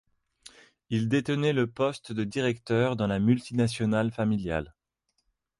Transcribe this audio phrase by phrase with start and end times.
[0.89, 4.73] Il détenait le poste de directeur dans la multinationale familiale.